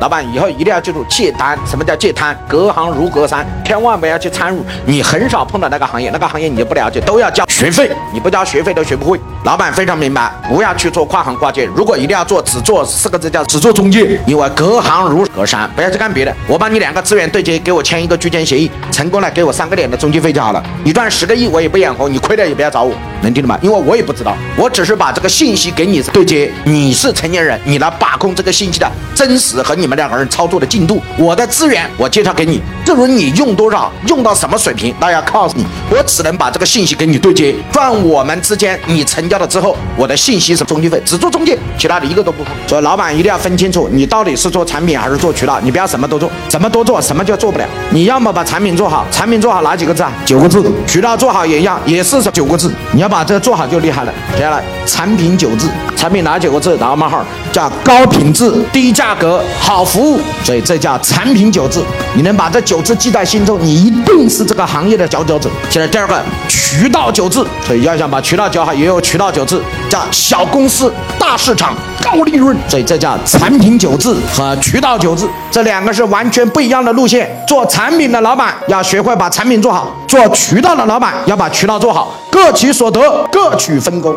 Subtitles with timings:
[0.00, 1.58] 老板以后一定要记住戒贪。
[1.66, 2.36] 什么叫戒贪？
[2.48, 4.64] 隔行如隔山，千万不要去参入。
[4.84, 9.18] 你很少碰到那个行业，那个行业你就不了解，都要交学费，你不交学费都学不会。
[9.44, 11.64] 老板非常明白，不要去做跨行跨界。
[11.66, 16.34] 如果一定要做，只做四个字叫只做中介，因为隔行如隔山，不要去干别的。
[16.48, 20.62] 我帮你两个资源对接，给我签一个居间协议，成功了给我三个点的中介费就好了。
[20.84, 23.58] 你赚十个亿我也不眼红，你亏了也不要找我，能听懂吗？
[23.62, 31.00] 因为我也不知道，我只是把这个信息给你对接，你是成年人，你来把控这个信息的真实和你们两个人操作的进度。
[31.18, 35.64] 我的资源我介绍给你，至于你用多少，用到什么水平，那要靠你。
[35.90, 42.54] 我只能把这个信息给你对接，赚我们之间你成交了之后，我的信息是中介费，只做中介，其他的一个都不碰。
[42.66, 47.64] 所以老板一定要分清楚，你到底是做产品还是做渠道，你不要什么都做，什么都做，什么叫做不了。
[47.90, 50.12] 你要么把产品做好，产品做好哪几个字啊？
[50.24, 50.56] 九个字。
[50.86, 52.72] 渠道做好也一样，也是九个字。
[52.92, 54.12] 你要把这个做好就厉害了。
[54.34, 56.76] 接下来产品九字，产品哪九个字？
[56.76, 57.24] 打个冒号，
[57.56, 60.20] 叫高品质、低价格、好服务。
[60.44, 61.82] 所以这叫产品九字。
[62.14, 65.48] 你能把这九字记在心中，你一定是这个行业的佼佼者。
[65.70, 72.54] 现在第二个渠道九字，所以要想把渠道教好，也有渠道九字，叫小公司大市场高利润。
[72.68, 77.42] 所以这叫产品九字和渠道九字，这两个是完全不一样的路线。
[77.48, 84.14] 做产品的老板要学会把产品做好，做渠道的老板要把渠道做好，各取所得，各取分工。